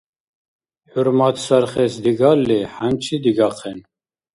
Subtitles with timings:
[0.91, 3.79] ХӀурмат сархес дигалли, хӀянчи дигахъен.